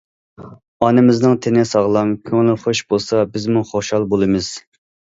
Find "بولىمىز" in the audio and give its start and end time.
4.17-4.53